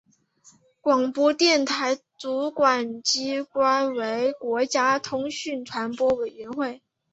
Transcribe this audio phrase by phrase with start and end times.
[0.81, 6.81] 广播电台的主管机关为国家通讯传播委员会。